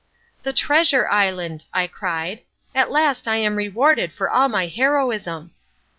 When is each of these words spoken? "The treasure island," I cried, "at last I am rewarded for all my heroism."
"The 0.41 0.51
treasure 0.51 1.07
island," 1.07 1.65
I 1.75 1.85
cried, 1.85 2.41
"at 2.73 2.89
last 2.89 3.27
I 3.27 3.35
am 3.37 3.55
rewarded 3.55 4.11
for 4.11 4.31
all 4.31 4.49
my 4.49 4.65
heroism." 4.65 5.53